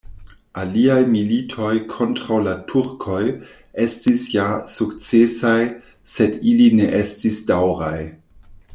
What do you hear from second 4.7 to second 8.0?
sukcesaj, sed ili ne estis daŭraj.